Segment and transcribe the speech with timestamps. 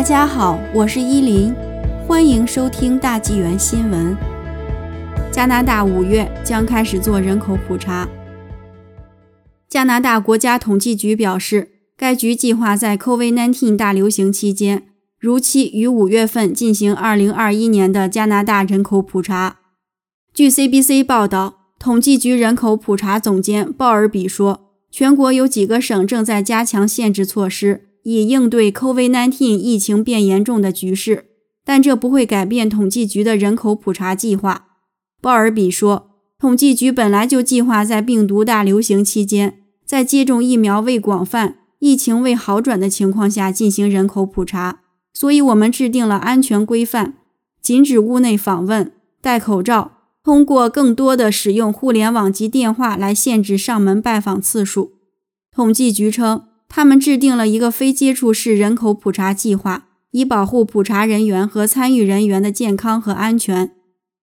[0.00, 1.54] 大家好，我是依林，
[2.08, 4.16] 欢迎收听大纪元新闻。
[5.30, 8.08] 加拿大五月将开始做人口普查。
[9.68, 14.84] 加拿大国家统计局表示，该局计划在 COVID-19 大流行期间，
[15.18, 19.58] 如期于五月份进行2021年的加拿大人口普查。
[20.32, 27.89] 据 CBC 报道，统计局人口普查总监鲍尔比说，全国有几个省正在加强限制措施。
[28.02, 31.26] 以应对 COVID-19 疫情变严重的局势，
[31.64, 34.66] 但这不会改变统计局的人口普查计划。
[35.20, 44.80] 鲍尔比说，统计局本来就计划在病毒大流行期间，在接种疫苗未广泛、疫情未好转的情况下进行人口普查，
[45.12, 47.18] 所以我们制定了安全规范，
[47.60, 49.92] 禁止屋内访问、戴口罩，
[50.24, 54.92] 通过更多的使用互联网及电话来限制上门拜访次数。
[55.52, 56.49] 统计局称。
[56.72, 63.72] 他们制定了一个非接触式人口普查计划，以保护普查人员和参与人员的健康和安全。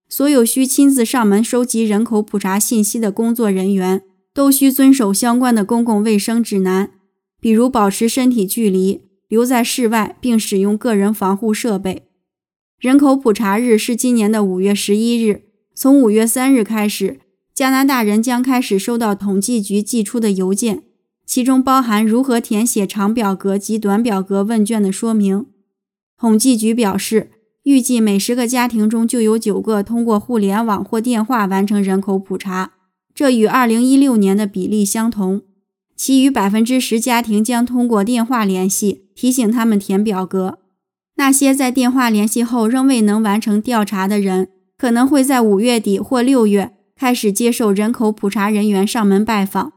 [0.07, 4.01] 所有需亲自上门收集人口普查信息的工作人员
[4.33, 6.91] 都需遵守相关的公共卫生指南，
[7.41, 12.03] 比如保持身体距离、留在室外并使用个人防护设备。
[12.79, 15.43] 人口普查日是今年的五月十一日。
[15.75, 17.19] 从五月三日开始，
[17.53, 20.83] 加拿大人将开始收到统计局寄出的邮件。
[21.27, 25.45] 其中包含如何填写长表格及短表格问卷的说明。
[26.17, 27.29] 统计局表示，
[27.63, 32.71] 预计每十个家庭中就有九个通过互联网或电话完成人口普查，
[33.13, 35.41] 这与2016年的比例相同。
[35.97, 40.59] 其余百分之十家庭将通过电话联系提醒他们填表格。
[41.17, 49.73] 那些在电话联系后仍未能完成调查的人，可能会在五月底或六月开始接受人口普查人员上门拜访。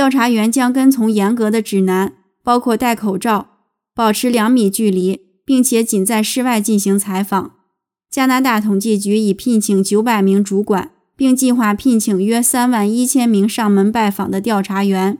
[0.00, 3.48] 调查员将跟从严格的指南，包括戴口罩、
[3.94, 7.50] 保持两米距离，并且仅在室外进行采访。
[8.10, 15.18] 加拿大统计局已聘请九百名主管，并计划聘请约三万一千名上门拜访的调查员。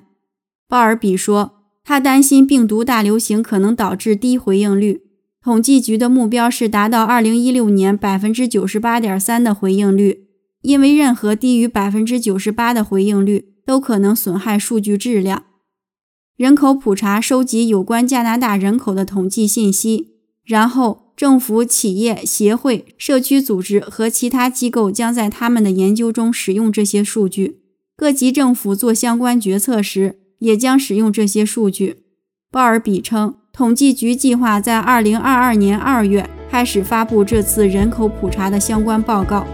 [0.66, 1.52] 鲍尔比说，
[1.84, 5.02] 他担心病毒大流行可能导致低回应率。
[5.44, 10.28] 统计局的目标是达到二零一六年百分之九十八点三的回应率，
[10.62, 13.49] 因为任何低于百分之九十八的回应率。
[13.70, 15.44] 都可能损害数据质量。
[16.36, 20.08] 人口普查收集有关加拿大人口的统计信息，
[20.44, 27.60] 然后政府、企业、协会、社区组织和其他机构将在他们的研究中使用这些数据。
[27.96, 31.98] 各级政府做相关决策时也将使用这些数据。
[32.50, 39.46] 鲍尔比称，统计局计划在2022年2月开始发布这次人口普查的相关报告。